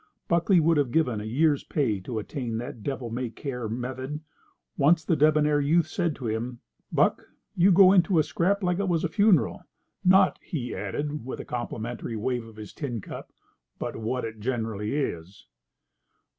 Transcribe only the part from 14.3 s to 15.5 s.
generally is."